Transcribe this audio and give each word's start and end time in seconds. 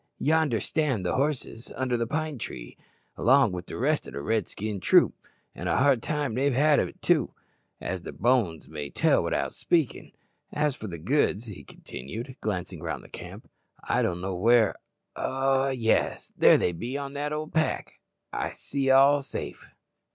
Yonder 0.17 0.59
stand 0.59 1.05
the 1.05 1.13
horses, 1.15 1.71
under 1.75 1.95
the 1.95 2.07
pine 2.07 2.39
tree, 2.39 2.75
along 3.17 3.51
wi' 3.51 3.61
the 3.67 3.77
rest 3.77 4.07
o' 4.07 4.09
the 4.09 4.19
Redskin 4.19 4.79
troop; 4.79 5.13
an' 5.53 5.67
a 5.67 5.77
hard 5.77 6.01
time 6.01 6.33
they've 6.33 6.55
had 6.55 6.79
o't, 6.79 7.29
as 7.79 8.01
their 8.01 8.11
bones 8.11 8.67
may 8.67 8.89
tell 8.89 9.21
without 9.21 9.53
speakin'. 9.53 10.11
As 10.51 10.73
for 10.73 10.87
the 10.87 10.97
goods," 10.97 11.45
he 11.45 11.63
continued, 11.63 12.35
glancing 12.41 12.81
round 12.81 13.03
the 13.03 13.09
camp, 13.09 13.47
"I 13.83 14.01
don't 14.01 14.21
know 14.21 14.33
where 14.33 14.73
ah! 15.15 15.67
yes, 15.67 16.31
there 16.35 16.57
they 16.57 16.71
be 16.71 16.95
in 16.95 17.13
the 17.13 17.31
old 17.31 17.53
pack. 17.53 17.99
I 18.33 18.53
see 18.53 18.89
all 18.89 19.21
safe." 19.21 19.69